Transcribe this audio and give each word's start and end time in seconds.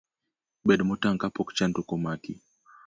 Bed 0.67 0.79
motang' 0.87 1.19
kapok 1.21 1.49
chandruok 1.57 1.89
omaki. 1.95 2.33